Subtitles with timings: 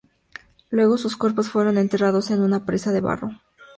[0.71, 3.29] Luego sus cuerpos fueron enterrados en una presa de barro.